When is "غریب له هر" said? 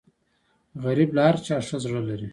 0.83-1.35